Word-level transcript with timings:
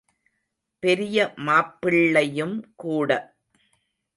பெரிய 0.83 1.17
மாப்பிள்ளையும் 1.37 2.57
கூட. 2.75 3.09